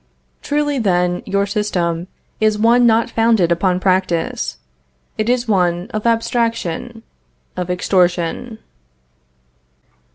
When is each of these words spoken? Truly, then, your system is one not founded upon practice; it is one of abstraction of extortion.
Truly, 0.41 0.79
then, 0.79 1.21
your 1.27 1.45
system 1.45 2.07
is 2.39 2.57
one 2.57 2.87
not 2.87 3.11
founded 3.11 3.51
upon 3.51 3.79
practice; 3.79 4.57
it 5.15 5.29
is 5.29 5.47
one 5.47 5.91
of 5.93 6.07
abstraction 6.07 7.03
of 7.55 7.69
extortion. 7.69 8.57